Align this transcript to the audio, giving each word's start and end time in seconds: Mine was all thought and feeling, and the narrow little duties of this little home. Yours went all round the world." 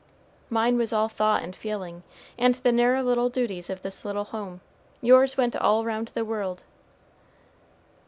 Mine 0.49 0.77
was 0.79 0.91
all 0.91 1.07
thought 1.07 1.43
and 1.43 1.55
feeling, 1.55 2.01
and 2.35 2.55
the 2.55 2.71
narrow 2.71 3.03
little 3.03 3.29
duties 3.29 3.69
of 3.69 3.83
this 3.83 4.03
little 4.03 4.23
home. 4.23 4.59
Yours 4.99 5.37
went 5.37 5.55
all 5.55 5.85
round 5.85 6.07
the 6.15 6.25
world." 6.25 6.63